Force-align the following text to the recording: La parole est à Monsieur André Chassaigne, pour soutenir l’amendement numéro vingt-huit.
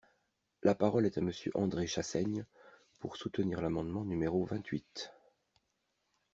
La 0.63 0.73
parole 0.73 1.05
est 1.05 1.19
à 1.19 1.21
Monsieur 1.21 1.51
André 1.53 1.85
Chassaigne, 1.85 2.43
pour 2.97 3.17
soutenir 3.17 3.61
l’amendement 3.61 4.03
numéro 4.03 4.43
vingt-huit. 4.45 5.13